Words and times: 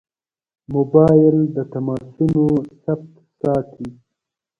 موبایل 0.73 1.37
د 1.55 1.57
تماسونو 1.73 2.43
ثبت 2.83 3.11
ساتي. 3.39 3.87